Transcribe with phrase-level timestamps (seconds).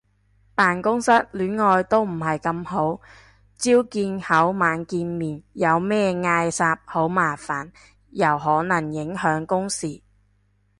[0.55, 2.99] 辦公室戀愛都唔係咁好，
[3.55, 7.71] 朝見口晚見面有咩嗌霎好麻煩，
[8.09, 10.01] 又可能影響公事